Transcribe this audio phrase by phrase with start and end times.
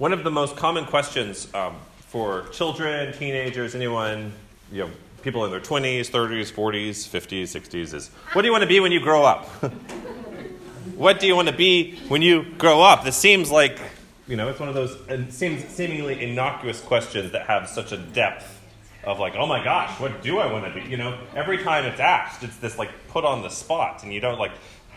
[0.00, 4.32] One of the most common questions um, for children, teenagers, anyone,
[4.72, 8.62] you know, people in their 20s, 30s, 40s, 50s, 60s is what do you want
[8.62, 9.44] to be when you grow up?
[10.96, 13.04] what do you want to be when you grow up?
[13.04, 13.78] This seems like,
[14.26, 17.98] you know, it's one of those it seems seemingly innocuous questions that have such a
[17.98, 18.58] depth
[19.04, 20.88] of like, oh my gosh, what do I want to be?
[20.88, 24.20] You know, every time it's asked, it's this like put on the spot, and you
[24.20, 24.52] don't like,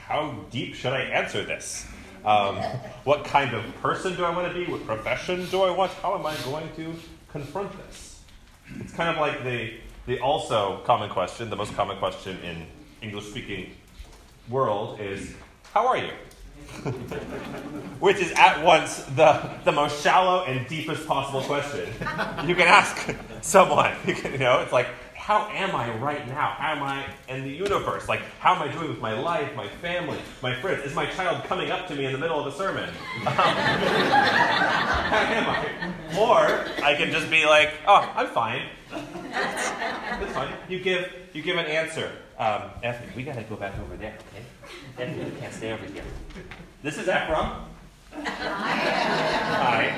[0.07, 1.87] how deep should I answer this?
[2.25, 2.55] Um,
[3.03, 4.69] what kind of person do I want to be?
[4.71, 5.91] What profession do I want?
[5.93, 6.95] How am I going to
[7.29, 8.21] confront this?
[8.79, 9.73] It's kind of like the,
[10.05, 12.65] the also common question, the most common question in
[13.01, 13.71] English speaking
[14.49, 15.33] world is,
[15.73, 16.11] How are you?
[17.99, 21.87] Which is at once the, the most shallow and deepest possible question
[22.47, 23.93] you can ask someone.
[24.07, 24.87] You, can, you know, it's like,
[25.23, 26.53] how am I right now?
[26.57, 28.09] How am I in the universe?
[28.09, 30.83] Like, how am I doing with my life, my family, my friends?
[30.83, 32.89] Is my child coming up to me in the middle of a sermon?
[32.89, 36.19] Um, how am I?
[36.19, 38.63] Or I can just be like, oh, I'm fine.
[38.91, 40.53] That's fine.
[40.67, 42.11] You give you give an answer.
[42.37, 44.43] Um, Effie, we gotta go back over there, okay?
[45.01, 46.03] Effie, we can't stay over here.
[46.81, 47.49] This is Ephraim.
[48.11, 48.25] Hi.
[49.61, 49.89] Hi.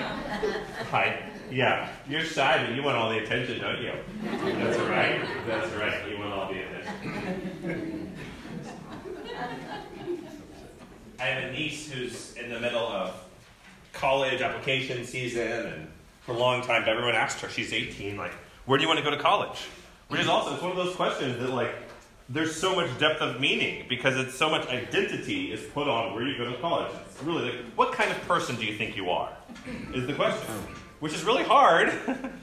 [0.91, 1.34] Hi.
[1.51, 3.91] Yeah, you're shy, but you want all the attention, don't you?
[4.23, 5.21] That's right.
[5.47, 6.09] That's right.
[6.09, 8.17] You want all the attention.
[11.19, 13.15] I have a niece who's in the middle of
[13.93, 15.87] college application season, and
[16.21, 18.33] for a long time, everyone asked her, she's 18, like,
[18.65, 19.59] where do you want to go to college?
[20.09, 21.73] Which is also, it's one of those questions that, like,
[22.27, 26.25] there's so much depth of meaning because it's so much identity is put on where
[26.27, 26.91] you go to college.
[27.05, 29.31] It's really like, what kind of person do you think you are?
[29.93, 30.47] Is the question
[31.05, 31.93] which is really hard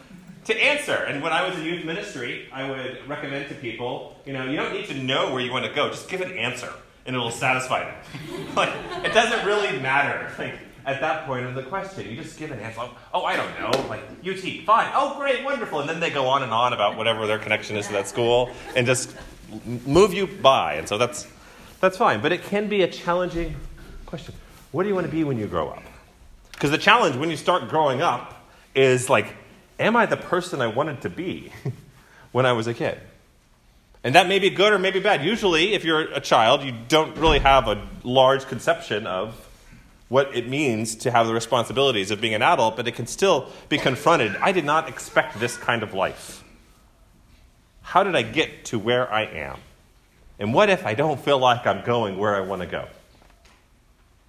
[0.45, 0.95] to answer.
[0.95, 4.55] And when I was in youth ministry, I would recommend to people, you know, you
[4.55, 6.73] don't need to know where you want to go, just give an answer
[7.05, 8.55] and it'll satisfy them.
[8.55, 8.73] like,
[9.05, 10.31] it doesn't really matter.
[10.39, 10.55] Like,
[10.87, 12.79] at that point of the question, you just give an answer.
[12.79, 13.89] Like, oh, I don't know.
[13.89, 14.93] Like, UT, fine.
[14.95, 15.81] Oh, great, wonderful.
[15.81, 18.49] And then they go on and on about whatever their connection is to that school
[18.77, 19.13] and just
[19.85, 20.75] move you by.
[20.75, 21.27] And so that's,
[21.81, 22.23] that's fine.
[22.23, 23.57] But it can be a challenging
[24.07, 24.37] question.
[24.71, 25.83] What do you want to be when you grow up?
[26.53, 28.39] Because the challenge when you start growing up
[28.75, 29.35] is like,
[29.79, 31.53] am I the person I wanted to be
[32.33, 33.01] when I was a kid?
[34.05, 35.25] And that may be good or may be bad.
[35.25, 39.49] Usually, if you're a child, you don't really have a large conception of
[40.09, 43.49] what it means to have the responsibilities of being an adult, but it can still
[43.69, 44.37] be confronted.
[44.37, 46.43] I did not expect this kind of life.
[47.83, 49.59] How did I get to where I am?
[50.39, 52.89] And what if I don't feel like I'm going where I want to go?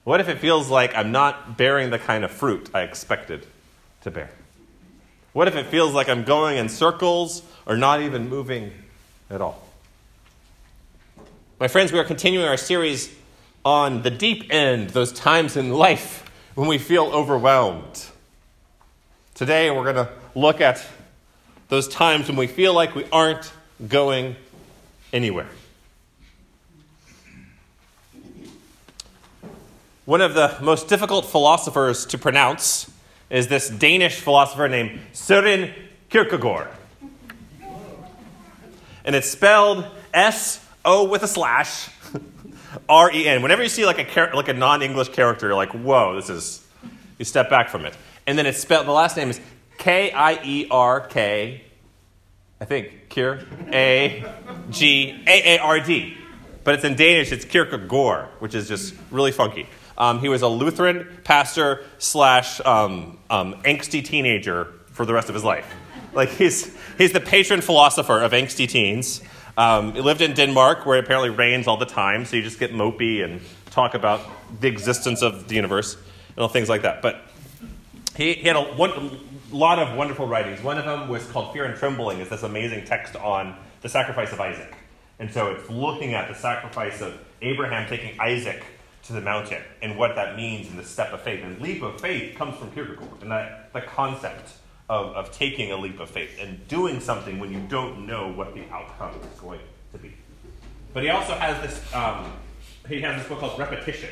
[0.04, 3.48] What if it feels like I'm not bearing the kind of fruit I expected
[4.04, 4.30] to bear?
[5.34, 8.72] What if it feels like I'm going in circles or not even moving
[9.30, 9.68] at all?
[11.60, 13.14] My friends, we are continuing our series
[13.66, 18.06] on the deep end, those times in life when we feel overwhelmed.
[19.34, 20.86] Today, we're going to look at
[21.70, 23.52] those times when we feel like we aren't
[23.88, 24.36] going
[25.12, 25.48] anywhere.
[30.06, 32.93] One of the most difficult philosophers to pronounce
[33.34, 35.74] is this Danish philosopher named Søren
[36.10, 36.68] Kierkegaard.
[39.04, 41.90] And it's spelled S O with a slash
[42.90, 43.42] R E N.
[43.42, 46.30] Whenever you see like a, char- like a non English character, you're like, whoa, this
[46.30, 46.66] is,
[47.18, 47.98] you step back from it.
[48.28, 49.42] And then it's spelled, the last name is
[49.80, 51.64] K I E R K,
[52.62, 54.24] I think, Kier, A
[54.70, 56.16] G A A R D.
[56.64, 59.68] But it's in Danish, it's Kierkegaard, which is just really funky.
[59.98, 65.36] Um, he was a Lutheran pastor slash um, um, angsty teenager for the rest of
[65.36, 65.72] his life.
[66.14, 69.22] Like he's, he's the patron philosopher of angsty teens.
[69.58, 72.60] Um, he lived in Denmark, where it apparently rains all the time, so you just
[72.60, 74.22] get mopey and talk about
[74.60, 77.02] the existence of the universe and all things like that.
[77.02, 77.22] But
[78.16, 79.20] he, he had a one,
[79.52, 80.64] lot of wonderful writings.
[80.64, 82.20] One of them was called Fear and Trembling.
[82.20, 84.74] It's this amazing text on the sacrifice of Isaac.
[85.20, 88.64] And so it's looking at the sacrifice of Abraham taking Isaac
[89.04, 91.44] to the mountain and what that means in the step of faith.
[91.44, 94.54] And leap of faith comes from Kierkegaard and that the concept
[94.90, 98.54] of, of taking a leap of faith and doing something when you don't know what
[98.54, 99.60] the outcome is going
[99.92, 100.14] to be.
[100.94, 102.32] But he also has this um,
[102.88, 104.10] he has this book called Repetition,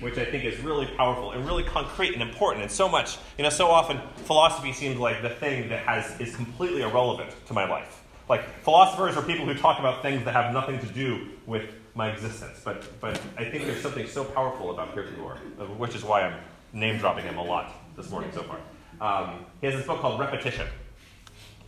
[0.00, 2.62] which I think is really powerful and really concrete and important.
[2.62, 6.34] And so much, you know, so often philosophy seems like the thing that has is
[6.36, 8.02] completely irrelevant to my life.
[8.28, 12.10] Like philosophers are people who talk about things that have nothing to do with my
[12.10, 12.60] existence.
[12.64, 15.38] But, but I think there's something so powerful about Kierkegaard,
[15.78, 16.40] which is why I'm
[16.72, 18.58] name dropping him a lot this morning so far.
[19.00, 20.66] Um, he has this book called Repetition.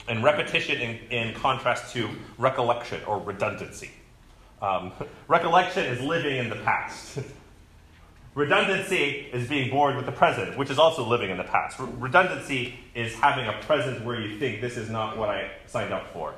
[0.09, 2.09] And repetition in, in contrast to
[2.39, 3.91] recollection or redundancy.
[4.61, 4.93] Um,
[5.29, 7.19] recollection is living in the past.
[8.35, 11.81] Redundancy is being bored with the present, which is also living in the past.
[11.81, 16.07] redundancy is having a present where you think this is not what I signed up
[16.13, 16.33] for,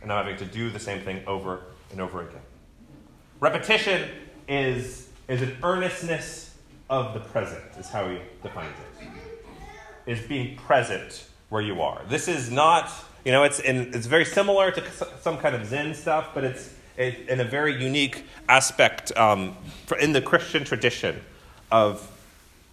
[0.00, 2.40] and I'm having to do the same thing over and over again.
[3.44, 4.08] Repetition
[4.48, 6.56] is, is an earnestness
[6.88, 9.08] of the present, is how he defines it.
[10.10, 12.00] Is being present where you are.
[12.08, 12.90] This is not,
[13.22, 14.82] you know, it's, in, it's very similar to
[15.20, 19.54] some kind of Zen stuff, but it's in a very unique aspect um,
[20.00, 21.20] in the Christian tradition
[21.70, 22.10] of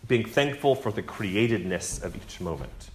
[0.08, 2.92] being thankful for the createdness of each moment.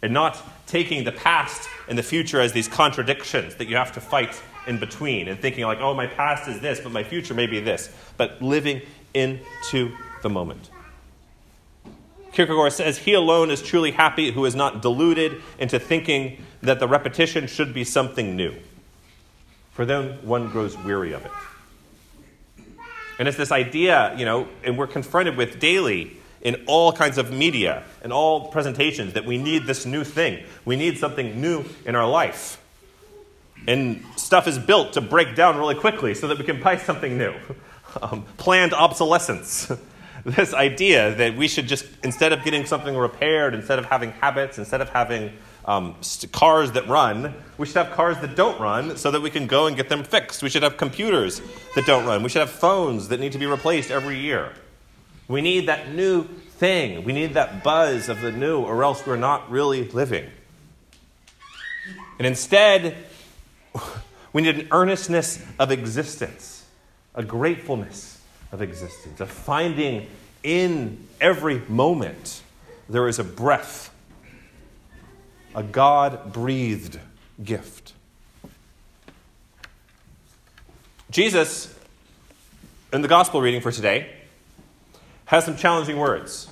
[0.00, 4.00] And not taking the past and the future as these contradictions that you have to
[4.00, 7.46] fight in between and thinking, like, oh, my past is this, but my future may
[7.46, 7.94] be this.
[8.16, 8.82] But living
[9.12, 10.70] into the moment.
[12.32, 16.88] Kierkegaard says, He alone is truly happy who is not deluded into thinking that the
[16.88, 18.54] repetition should be something new
[19.74, 21.32] for then one grows weary of it.
[23.18, 27.32] And it's this idea, you know, and we're confronted with daily in all kinds of
[27.32, 30.44] media and all presentations that we need this new thing.
[30.64, 32.60] We need something new in our life.
[33.66, 37.16] And stuff is built to break down really quickly so that we can buy something
[37.18, 37.34] new.
[38.02, 39.70] Um, planned obsolescence.
[40.24, 44.58] this idea that we should just, instead of getting something repaired, instead of having habits,
[44.58, 45.32] instead of having
[45.64, 45.96] um,
[46.32, 47.34] cars that run.
[47.56, 50.04] We should have cars that don't run so that we can go and get them
[50.04, 50.42] fixed.
[50.42, 51.40] We should have computers
[51.74, 52.22] that don't run.
[52.22, 54.52] We should have phones that need to be replaced every year.
[55.26, 57.04] We need that new thing.
[57.04, 60.30] We need that buzz of the new, or else we're not really living.
[62.18, 62.96] And instead,
[64.34, 66.66] we need an earnestness of existence,
[67.14, 68.20] a gratefulness
[68.52, 70.06] of existence, a finding
[70.42, 72.42] in every moment
[72.90, 73.90] there is a breath
[75.54, 76.98] a God breathed
[77.42, 77.92] gift.
[81.10, 81.72] Jesus,
[82.92, 84.10] in the gospel reading for today,
[85.26, 86.50] has some challenging words.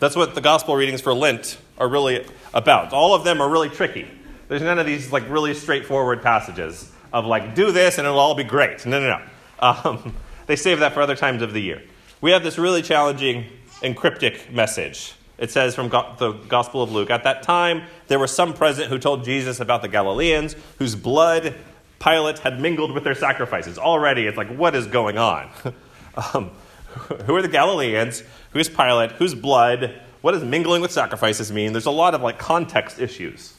[0.00, 2.92] That's what the gospel readings for Lent are really about.
[2.92, 4.08] All of them are really tricky.
[4.48, 8.34] There's none of these like really straightforward passages of like, do this and it'll all
[8.34, 8.84] be great.
[8.86, 9.22] No, no, no.
[9.60, 10.14] Um,
[10.46, 11.82] they save that for other times of the year.
[12.20, 13.46] We have this really challenging
[13.82, 18.30] and cryptic message it says from the Gospel of Luke At that time, there was
[18.30, 21.56] some present who told Jesus about the Galileans whose blood
[21.98, 23.76] Pilate had mingled with their sacrifices.
[23.76, 25.50] Already, it's like, what is going on?
[26.34, 26.50] um,
[27.26, 28.22] who are the Galileans?
[28.50, 29.12] Who's Pilate?
[29.12, 30.00] Whose blood?
[30.20, 31.72] What does mingling with sacrifices mean?
[31.72, 33.56] There's a lot of like context issues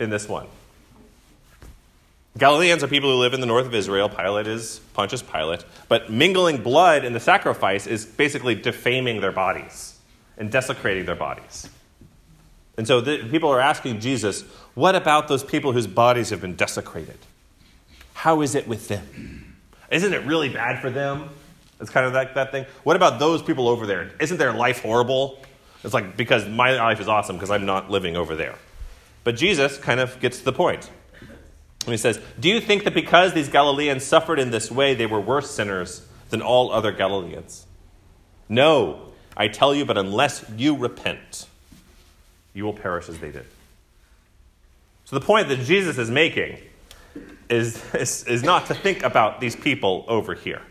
[0.00, 0.48] in this one.
[2.38, 4.08] Galileans are people who live in the north of Israel.
[4.08, 5.64] Pilate is Pontius Pilate.
[5.88, 9.98] But mingling blood in the sacrifice is basically defaming their bodies
[10.36, 11.68] and desecrating their bodies.
[12.76, 14.42] And so the, people are asking Jesus,
[14.74, 17.18] what about those people whose bodies have been desecrated?
[18.14, 19.56] How is it with them?
[19.90, 21.30] Isn't it really bad for them?
[21.80, 22.66] It's kind of that, that thing.
[22.84, 24.12] What about those people over there?
[24.20, 25.40] Isn't their life horrible?
[25.82, 28.54] It's like, because my life is awesome because I'm not living over there.
[29.24, 30.88] But Jesus kind of gets to the point.
[31.88, 35.06] And he says, Do you think that because these Galileans suffered in this way, they
[35.06, 37.66] were worse sinners than all other Galileans?
[38.48, 41.46] No, I tell you, but unless you repent,
[42.54, 43.46] you will perish as they did.
[45.04, 46.58] So the point that Jesus is making
[47.48, 50.62] is, is, is not to think about these people over here.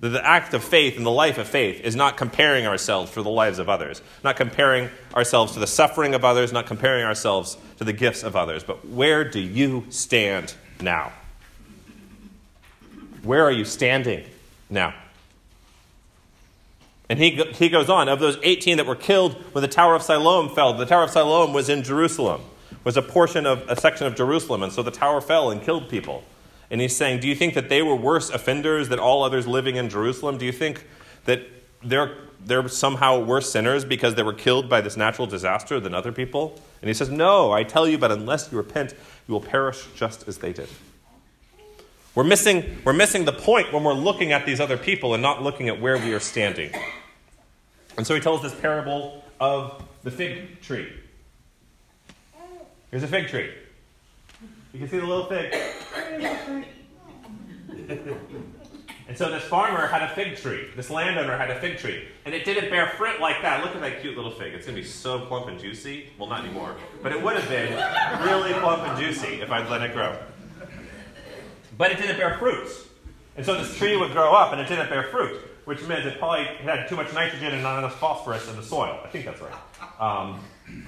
[0.00, 3.22] That the act of faith and the life of faith is not comparing ourselves for
[3.22, 7.58] the lives of others, not comparing ourselves to the suffering of others, not comparing ourselves
[7.76, 11.12] to the gifts of others, but where do you stand now?
[13.22, 14.24] Where are you standing
[14.70, 14.94] now?
[17.10, 20.02] And he, he goes on, of those 18 that were killed when the Tower of
[20.02, 22.40] Siloam fell, the Tower of Siloam was in Jerusalem,
[22.84, 25.88] was a portion of a section of Jerusalem, and so the tower fell and killed
[25.88, 26.22] people.
[26.70, 29.76] And he's saying, Do you think that they were worse offenders than all others living
[29.76, 30.38] in Jerusalem?
[30.38, 30.86] Do you think
[31.24, 31.42] that
[31.82, 36.12] they're, they're somehow worse sinners because they were killed by this natural disaster than other
[36.12, 36.60] people?
[36.80, 38.94] And he says, No, I tell you, but unless you repent,
[39.26, 40.68] you will perish just as they did.
[42.14, 45.42] We're missing, we're missing the point when we're looking at these other people and not
[45.42, 46.72] looking at where we are standing.
[47.96, 50.92] And so he tells this parable of the fig tree.
[52.90, 53.52] Here's a fig tree.
[54.72, 55.52] You can see the little fig.
[59.08, 60.68] and so this farmer had a fig tree.
[60.76, 62.08] This landowner had a fig tree.
[62.24, 63.64] And it didn't bear fruit like that.
[63.64, 64.54] Look at that cute little fig.
[64.54, 66.10] It's going to be so plump and juicy.
[66.18, 66.76] Well, not anymore.
[67.02, 67.72] But it would have been
[68.24, 70.16] really plump and juicy if I'd let it grow.
[71.76, 72.68] But it didn't bear fruit.
[73.36, 76.18] And so this tree would grow up and it didn't bear fruit which meant it
[76.18, 78.98] probably had too much nitrogen and not enough phosphorus in the soil.
[79.04, 79.54] I think that's right.
[80.00, 80.40] Um,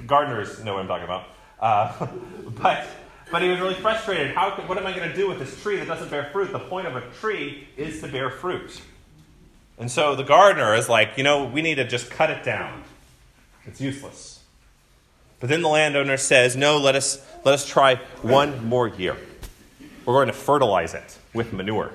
[0.09, 1.27] gardeners know what I'm talking about.
[1.61, 2.07] Uh,
[2.61, 2.89] but,
[3.33, 4.37] but he was really frustrated.
[4.37, 6.53] How what am I going to do with this tree that doesn't bear fruit?
[6.53, 8.81] The point of a tree is to bear fruit.
[9.79, 12.85] And so the gardener is like, you know, we need to just cut it down.
[13.65, 14.45] It's useless.
[15.41, 19.17] But then the landowner says, no, let us, let us try one more year.
[20.05, 21.91] We're going to fertilize it with manure.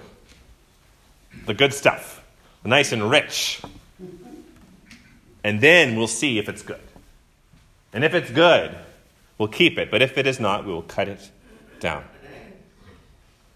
[1.45, 2.25] The good stuff,
[2.63, 3.61] the nice and rich.
[5.43, 6.81] And then we'll see if it's good.
[7.93, 8.75] And if it's good,
[9.37, 9.91] we'll keep it.
[9.91, 11.31] But if it is not, we will cut it
[11.79, 12.03] down.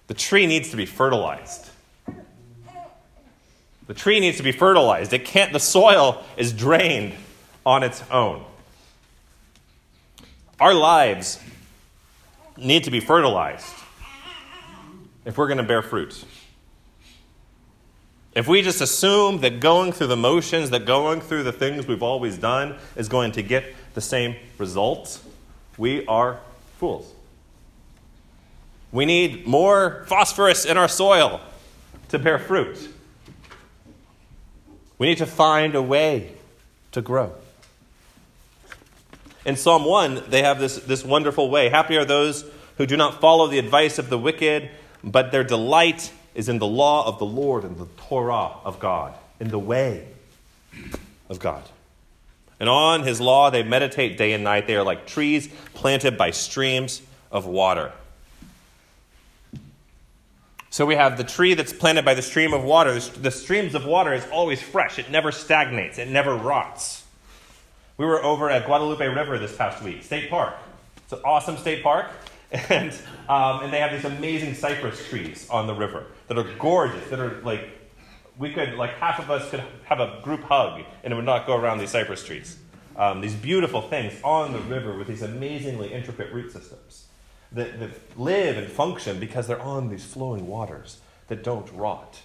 [0.08, 1.70] The tree needs to be fertilized.
[3.88, 5.14] The tree needs to be fertilized.
[5.14, 7.14] It can't, the soil is drained
[7.66, 8.44] on its own.
[10.60, 11.40] Our lives
[12.58, 13.66] need to be fertilized
[15.26, 16.24] if we're going to bear fruit.
[18.34, 22.04] If we just assume that going through the motions, that going through the things we've
[22.04, 25.22] always done is going to get the same results,
[25.78, 26.40] we are
[26.78, 27.12] fools.
[28.92, 31.42] We need more phosphorus in our soil
[32.10, 32.90] to bear fruit.
[34.98, 36.34] We need to find a way
[36.92, 37.34] to grow.
[39.46, 41.70] In Psalm 1, they have this, this wonderful way.
[41.70, 42.46] Happy are those
[42.78, 44.70] who do not follow the advice of the wicked,
[45.04, 49.14] but their delight is in the law of the Lord and the Torah of God,
[49.40, 50.08] in the way
[51.30, 51.64] of God.
[52.62, 54.68] And on his law they meditate day and night.
[54.68, 57.02] They are like trees planted by streams
[57.32, 57.92] of water.
[60.70, 63.00] So we have the tree that's planted by the stream of water.
[63.00, 67.04] The streams of water is always fresh, it never stagnates, it never rots.
[67.98, 70.54] We were over at Guadalupe River this past week, state park.
[70.98, 72.12] It's an awesome state park.
[72.70, 72.92] And,
[73.30, 77.18] um, and they have these amazing cypress trees on the river that are gorgeous, that
[77.18, 77.81] are like,
[78.42, 81.46] we could, like, half of us could have a group hug and it would not
[81.46, 82.58] go around these cypress trees.
[82.96, 87.06] Um, these beautiful things on the river with these amazingly intricate root systems
[87.52, 92.20] that, that live and function because they're on these flowing waters that don't rot.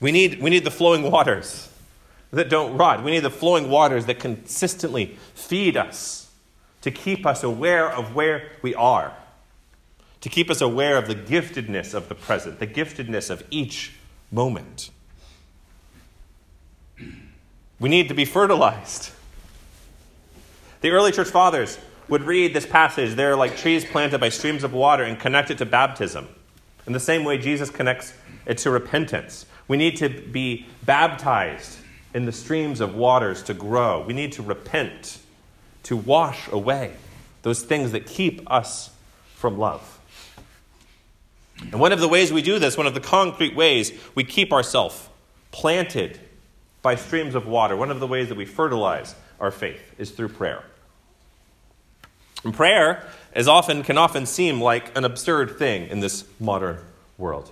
[0.00, 1.68] We need, we need the flowing waters
[2.30, 3.04] that don't rot.
[3.04, 6.30] We need the flowing waters that consistently feed us
[6.80, 9.14] to keep us aware of where we are,
[10.24, 13.92] to keep us aware of the giftedness of the present, the giftedness of each
[14.32, 14.88] moment.
[17.78, 19.10] We need to be fertilized.
[20.80, 21.78] The early church fathers
[22.08, 23.16] would read this passage.
[23.16, 26.26] They're like trees planted by streams of water and connect it to baptism.
[26.86, 28.14] In the same way, Jesus connects
[28.46, 29.44] it to repentance.
[29.68, 31.76] We need to be baptized
[32.14, 34.02] in the streams of waters to grow.
[34.02, 35.18] We need to repent
[35.82, 36.94] to wash away
[37.42, 38.88] those things that keep us
[39.34, 40.00] from love.
[41.60, 44.52] And one of the ways we do this, one of the concrete ways we keep
[44.52, 45.08] ourselves
[45.52, 46.18] planted
[46.82, 50.28] by streams of water, one of the ways that we fertilize our faith is through
[50.28, 50.64] prayer.
[52.44, 56.78] And prayer is often can often seem like an absurd thing in this modern
[57.16, 57.50] world.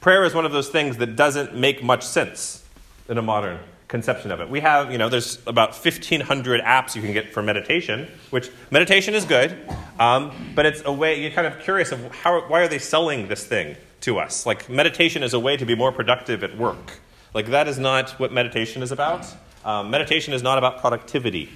[0.00, 2.64] Prayer is one of those things that doesn't make much sense
[3.08, 4.48] in a modern conception of it.
[4.48, 9.14] We have, you know, there's about 1,500 apps you can get for meditation, which meditation
[9.14, 9.56] is good,
[9.98, 13.28] um, but it's a way, you're kind of curious of how, why are they selling
[13.28, 14.46] this thing to us?
[14.46, 16.98] Like, meditation is a way to be more productive at work.
[17.34, 19.26] Like, that is not what meditation is about.
[19.64, 21.50] Um, meditation is not about productivity.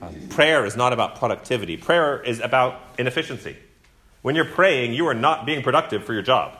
[0.00, 1.76] Um, prayer is not about productivity.
[1.76, 3.56] Prayer is about inefficiency.
[4.22, 6.56] When you're praying, you are not being productive for your job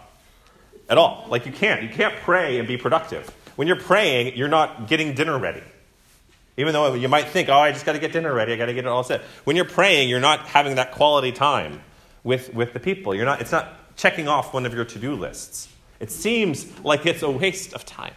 [0.88, 1.26] at all.
[1.28, 1.82] Like, you can't.
[1.82, 3.34] You can't pray and be productive.
[3.56, 5.62] When you're praying, you're not getting dinner ready.
[6.56, 8.66] Even though you might think, oh, I just got to get dinner ready, I got
[8.66, 9.22] to get it all set.
[9.44, 11.80] When you're praying, you're not having that quality time
[12.24, 13.14] with, with the people.
[13.14, 15.68] You're not, it's not checking off one of your to do lists.
[15.98, 18.14] It seems like it's a waste of time.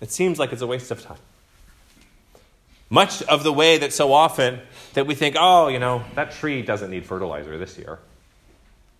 [0.00, 1.18] It seems like it's a waste of time.
[2.88, 4.60] Much of the way that so often
[4.94, 7.98] that we think, oh, you know, that tree doesn't need fertilizer this year.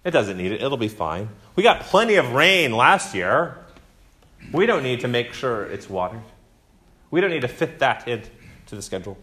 [0.05, 0.63] It doesn't need it.
[0.63, 1.29] It'll be fine.
[1.57, 3.59] We got plenty of rain last year.
[4.53, 6.23] We don't need to make sure it's watered.
[7.11, 8.31] We don't need to fit that into
[8.71, 9.17] the schedule.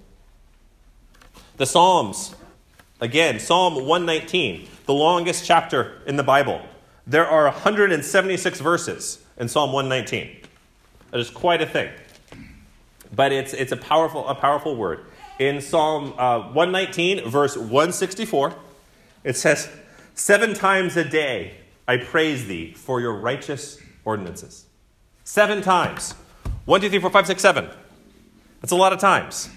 [1.58, 2.36] The Psalms,
[3.00, 6.62] again, Psalm 119, the longest chapter in the Bible.
[7.06, 10.38] There are 176 verses in Psalm 119.
[11.12, 11.92] That is quite a thing.
[13.16, 15.06] But it's, it's a, powerful, a powerful word.
[15.40, 18.56] In Psalm uh, 119, verse 164,
[19.24, 19.70] it says,
[20.16, 21.56] Seven times a day
[21.88, 24.66] I praise thee for your righteous ordinances.
[25.24, 26.14] Seven times.
[26.66, 27.70] One, two, three, four, five, six, seven.
[28.62, 29.50] That's a lot of times.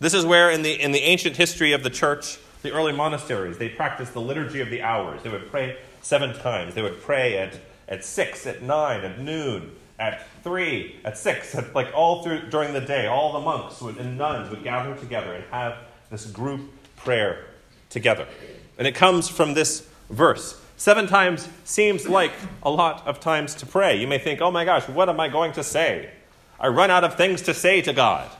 [0.00, 3.58] This is where, in the, in the ancient history of the church, the early monasteries,
[3.58, 5.22] they practiced the liturgy of the hours.
[5.22, 6.74] They would pray seven times.
[6.74, 7.58] They would pray at,
[7.88, 12.72] at six, at nine, at noon, at three, at six, at, like all through during
[12.72, 13.06] the day.
[13.06, 15.78] All the monks would, and nuns would gather together and have
[16.10, 17.46] this group prayer
[17.90, 18.26] together.
[18.76, 22.30] And it comes from this verse Seven times seems like
[22.62, 24.00] a lot of times to pray.
[24.00, 26.08] You may think, oh my gosh, what am I going to say?
[26.60, 28.30] I run out of things to say to God.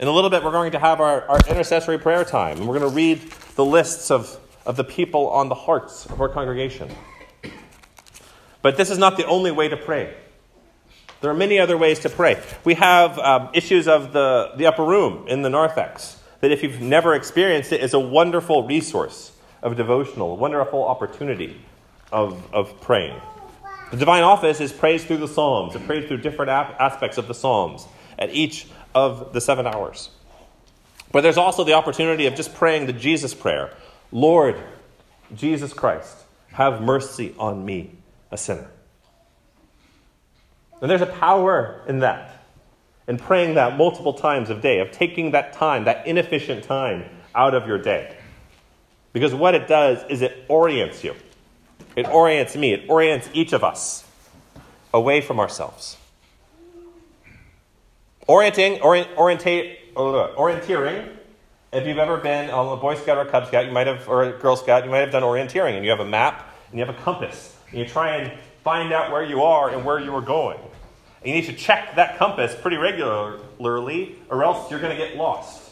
[0.00, 2.78] In a little bit, we're going to have our, our intercessory prayer time, and we're
[2.78, 3.20] going to read
[3.54, 6.90] the lists of, of the people on the hearts of our congregation.
[8.62, 10.14] But this is not the only way to pray.
[11.20, 12.42] There are many other ways to pray.
[12.64, 16.80] We have um, issues of the, the upper room in the narthex that, if you've
[16.80, 21.60] never experienced it, is a wonderful resource of devotional, wonderful opportunity
[22.12, 23.20] of, of praying.
[23.90, 25.74] The divine office is praised through the Psalms.
[25.74, 27.86] It prays through different aspects of the Psalms
[28.18, 30.10] at each of the seven hours.
[31.10, 33.72] But there's also the opportunity of just praying the Jesus prayer
[34.10, 34.56] Lord
[35.34, 36.16] Jesus Christ,
[36.52, 37.92] have mercy on me,
[38.30, 38.70] a sinner.
[40.80, 42.42] And there's a power in that,
[43.06, 47.54] in praying that multiple times a day, of taking that time, that inefficient time, out
[47.54, 48.16] of your day.
[49.18, 51.12] Because what it does is it orients you.
[51.96, 54.04] It orients me, it orients each of us
[54.94, 55.96] away from ourselves.
[58.28, 61.08] Orienting, orient, orientate, orienteering.
[61.72, 64.22] If you've ever been on a Boy Scout or Cub Scout, you might have, or
[64.22, 66.86] a Girl Scout, you might have done orienteering, and you have a map and you
[66.86, 70.14] have a compass, and you try and find out where you are and where you
[70.14, 70.58] are going.
[71.22, 75.16] And you need to check that compass pretty regularly, or else you're going to get
[75.16, 75.67] lost.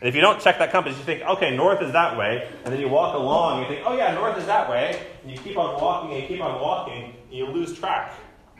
[0.00, 2.72] And if you don't check that compass, you think, okay, north is that way, and
[2.72, 5.36] then you walk along, and you think, oh yeah, north is that way, and you
[5.38, 8.12] keep on walking and you keep on walking, and you lose track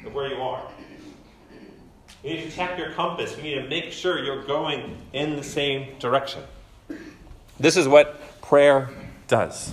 [0.04, 0.68] of where you are.
[2.24, 3.36] You need to check your compass.
[3.36, 6.42] You need to make sure you're going in the same direction.
[7.60, 8.90] This is what prayer
[9.28, 9.72] does.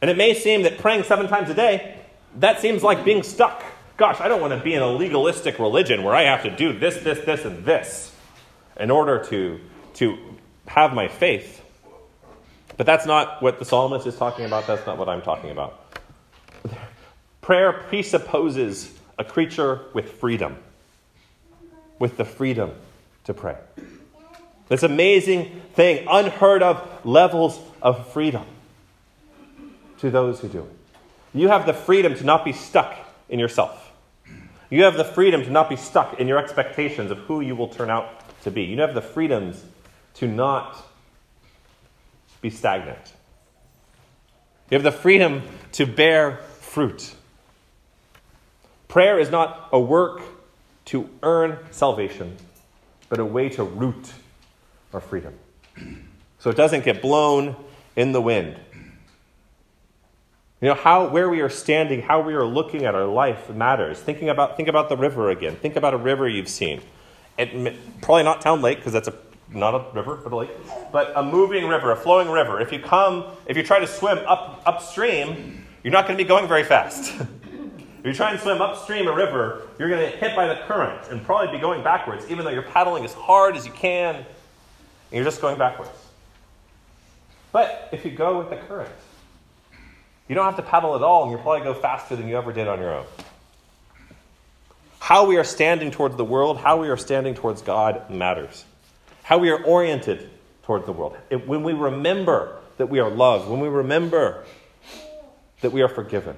[0.00, 1.98] And it may seem that praying seven times a day,
[2.36, 3.62] that seems like being stuck.
[3.98, 6.78] Gosh, I don't want to be in a legalistic religion where I have to do
[6.78, 8.14] this, this, this, and this
[8.78, 9.60] in order to,
[9.94, 10.18] to
[10.66, 11.64] have my faith.
[12.76, 14.66] But that's not what the psalmist is talking about.
[14.66, 15.84] That's not what I'm talking about.
[17.40, 20.56] Prayer presupposes a creature with freedom,
[21.98, 22.72] with the freedom
[23.24, 23.56] to pray.
[24.68, 28.44] This amazing thing, unheard of levels of freedom
[29.98, 30.70] to those who do it.
[31.34, 32.96] You have the freedom to not be stuck
[33.28, 33.90] in yourself.
[34.70, 37.68] You have the freedom to not be stuck in your expectations of who you will
[37.68, 38.64] turn out to be.
[38.64, 39.64] You have the freedoms
[40.14, 40.84] to not
[42.40, 43.12] be stagnant.
[44.70, 47.14] You have the freedom to bear fruit.
[48.88, 50.22] Prayer is not a work
[50.86, 52.36] to earn salvation,
[53.08, 54.12] but a way to root
[54.92, 55.34] our freedom.
[56.40, 57.56] So it doesn't get blown
[57.96, 58.56] in the wind.
[60.60, 63.98] You know, how, where we are standing, how we are looking at our life matters.
[63.98, 65.56] Thinking about, think about the river again.
[65.56, 66.80] Think about a river you've seen.
[67.38, 69.14] It, probably not Town Lake, because that's a,
[69.52, 70.50] not a river, but a lake.
[70.90, 72.60] But a moving river, a flowing river.
[72.60, 76.28] If you come, if you try to swim up, upstream, you're not going to be
[76.28, 77.14] going very fast.
[77.20, 80.56] if you try and swim upstream a river, you're going to get hit by the
[80.66, 84.16] current and probably be going backwards, even though you're paddling as hard as you can,
[84.16, 84.26] and
[85.12, 85.90] you're just going backwards.
[87.52, 88.90] But if you go with the current,
[90.28, 92.52] you don't have to paddle at all, and you'll probably go faster than you ever
[92.52, 93.06] did on your own.
[94.98, 98.64] How we are standing towards the world, how we are standing towards God matters.
[99.22, 100.28] How we are oriented
[100.64, 101.16] towards the world.
[101.30, 104.44] It, when we remember that we are loved, when we remember
[105.60, 106.36] that we are forgiven,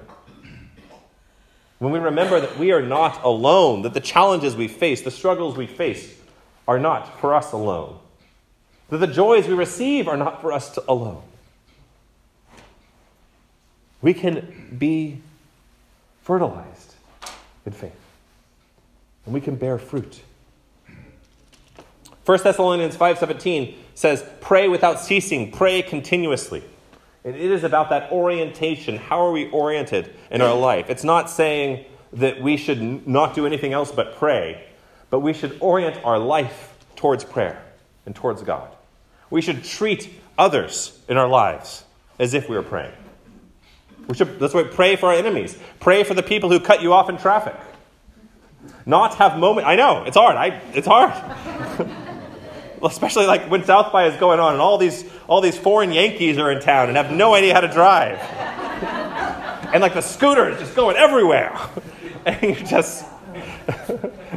[1.79, 5.57] when we remember that we are not alone, that the challenges we face, the struggles
[5.57, 6.15] we face,
[6.67, 7.97] are not for us alone,
[8.89, 11.23] that the joys we receive are not for us alone
[14.01, 15.21] we can be
[16.23, 16.95] fertilized
[17.65, 17.95] in faith.
[19.25, 20.21] And we can bear fruit.
[22.25, 26.63] 1 Thessalonians 5:17 says, "Pray without ceasing, pray continuously."
[27.23, 28.97] And it is about that orientation.
[28.97, 30.89] How are we oriented in our life?
[30.89, 34.63] It's not saying that we should not do anything else but pray,
[35.09, 37.61] but we should orient our life towards prayer
[38.05, 38.69] and towards God.
[39.29, 41.83] We should treat others in our lives
[42.19, 42.93] as if we were praying.
[44.07, 45.57] We should, that's why pray for our enemies.
[45.79, 47.55] Pray for the people who cut you off in traffic.
[48.85, 49.67] Not have moment.
[49.67, 50.35] I know it's hard.
[50.35, 51.11] I it's hard.
[52.83, 56.37] especially like when South by is going on and all these all these foreign Yankees
[56.37, 58.19] are in town and have no idea how to drive.
[59.73, 61.57] and like the scooter is just going everywhere.
[62.25, 63.05] and you just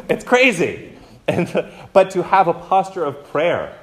[0.08, 0.92] it's crazy.
[1.26, 3.78] And but to have a posture of prayer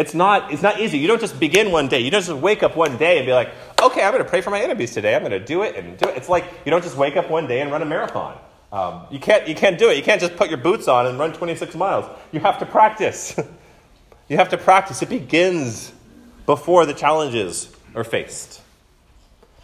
[0.00, 0.98] it's not, it's not easy.
[0.98, 2.00] You don't just begin one day.
[2.00, 3.50] You don't just wake up one day and be like,
[3.82, 5.14] okay, I'm going to pray for my enemies today.
[5.14, 6.16] I'm going to do it and do it.
[6.16, 8.38] It's like you don't just wake up one day and run a marathon.
[8.72, 9.96] Um, you, can't, you can't do it.
[9.96, 12.04] You can't just put your boots on and run 26 miles.
[12.32, 13.38] You have to practice.
[14.28, 15.02] you have to practice.
[15.02, 15.92] It begins
[16.46, 18.60] before the challenges are faced.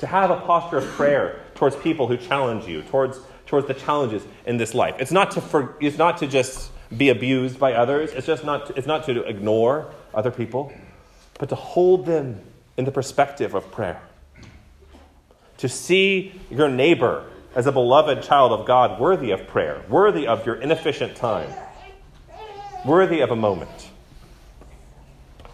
[0.01, 4.23] To have a posture of prayer towards people who challenge you, towards, towards the challenges
[4.45, 4.97] in this life.
[4.99, 8.67] It's not to, for, it's not to just be abused by others, it's just not
[8.67, 10.73] to, it's not to ignore other people,
[11.39, 12.41] but to hold them
[12.77, 14.01] in the perspective of prayer.
[15.59, 17.25] To see your neighbor
[17.57, 21.51] as a beloved child of God worthy of prayer, worthy of your inefficient time,
[22.85, 23.89] worthy of a moment.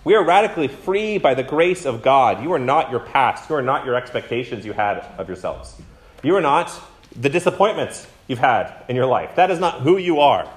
[0.02, 2.42] We are radically free by the grace of God.
[2.42, 3.48] You are not your past.
[3.48, 5.80] You are not your expectations you had of yourselves.
[6.24, 6.72] You are not
[7.14, 9.36] the disappointments you've had in your life.
[9.36, 10.50] That is not who you are.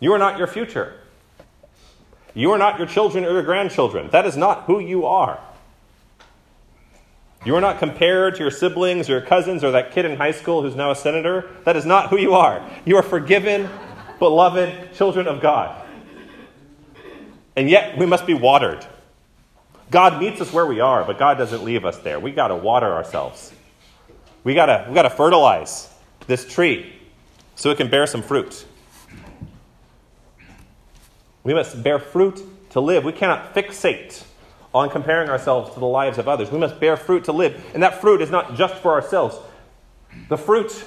[0.00, 0.94] You are not your future.
[2.32, 4.08] You are not your children or your grandchildren.
[4.10, 5.38] That is not who you are.
[7.44, 10.30] You are not compared to your siblings or your cousins or that kid in high
[10.30, 11.50] school who's now a senator.
[11.64, 12.66] That is not who you are.
[12.86, 13.68] You are forgiven,
[14.18, 15.82] beloved children of God.
[17.54, 18.86] And yet we must be watered.
[19.90, 22.18] God meets us where we are, but God doesn't leave us there.
[22.18, 23.52] We got to water ourselves.
[24.42, 25.90] We got to we got to fertilize
[26.26, 26.94] this tree
[27.54, 28.64] so it can bear some fruit.
[31.44, 33.04] We must bear fruit to live.
[33.04, 34.24] We cannot fixate
[34.74, 36.50] on comparing ourselves to the lives of others.
[36.50, 37.64] We must bear fruit to live.
[37.72, 39.38] And that fruit is not just for ourselves.
[40.28, 40.84] The fruit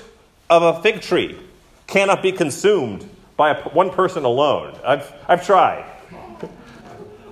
[0.49, 1.39] of a fig tree
[1.87, 4.77] cannot be consumed by a, one person alone.
[4.85, 5.85] I've, I've tried.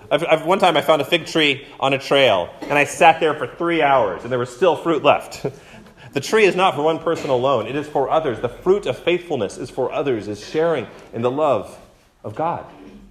[0.10, 3.20] I've, I've, one time I found a fig tree on a trail, and I sat
[3.20, 5.46] there for three hours, and there was still fruit left.
[6.14, 8.40] the tree is not for one person alone, it is for others.
[8.40, 11.78] The fruit of faithfulness is for others, is sharing in the love
[12.24, 12.66] of God,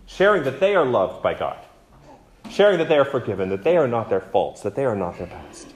[0.06, 1.58] sharing that they are loved by God,
[2.50, 5.18] sharing that they are forgiven, that they are not their faults, that they are not
[5.18, 5.68] their past.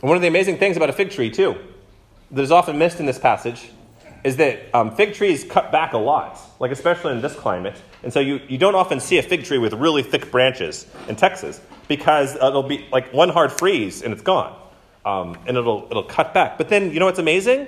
[0.00, 1.56] And one of the amazing things about a fig tree, too,
[2.30, 3.70] that is often missed in this passage,
[4.24, 7.76] is that um, fig trees cut back a lot, like especially in this climate.
[8.02, 11.16] And so you, you don't often see a fig tree with really thick branches in
[11.16, 14.58] Texas because it'll be like one hard freeze and it's gone.
[15.04, 16.58] Um, and it'll, it'll cut back.
[16.58, 17.66] But then, you know what's amazing?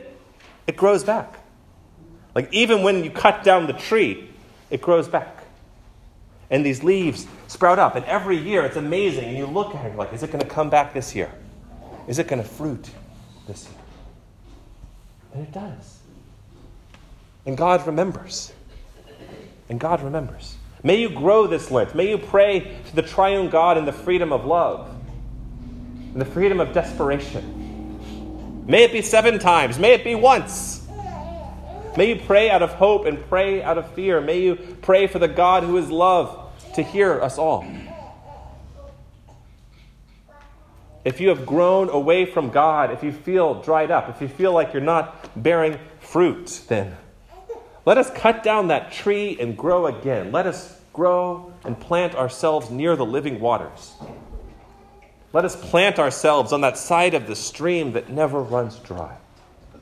[0.66, 1.38] It grows back.
[2.34, 4.30] Like even when you cut down the tree,
[4.70, 5.43] it grows back.
[6.54, 7.96] And these leaves sprout up.
[7.96, 9.24] And every year it's amazing.
[9.24, 11.28] And you look at it like, is it going to come back this year?
[12.06, 12.90] Is it going to fruit
[13.48, 13.80] this year?
[15.32, 15.98] And it does.
[17.44, 18.52] And God remembers.
[19.68, 20.54] And God remembers.
[20.84, 21.92] May you grow this Lent.
[21.92, 24.88] May you pray to the triune God in the freedom of love,
[26.12, 28.62] in the freedom of desperation.
[28.64, 29.76] May it be seven times.
[29.80, 30.86] May it be once.
[31.96, 34.20] May you pray out of hope and pray out of fear.
[34.20, 36.42] May you pray for the God who is love
[36.74, 37.66] to hear us all.
[41.04, 44.52] If you have grown away from God, if you feel dried up, if you feel
[44.52, 46.96] like you're not bearing fruit, then
[47.84, 50.32] let us cut down that tree and grow again.
[50.32, 53.92] Let us grow and plant ourselves near the living waters.
[55.34, 59.16] Let us plant ourselves on that side of the stream that never runs dry.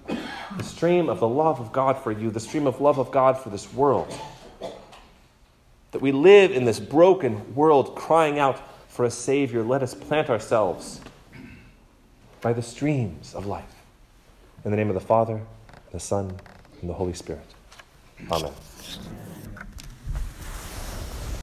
[0.09, 3.39] The stream of the love of God for you, the stream of love of God
[3.39, 4.13] for this world.
[5.93, 9.63] That we live in this broken world crying out for a Savior.
[9.63, 11.01] Let us plant ourselves
[12.41, 13.65] by the streams of life.
[14.65, 15.41] In the name of the Father,
[15.93, 16.37] the Son,
[16.81, 17.47] and the Holy Spirit.
[18.31, 18.53] Amen.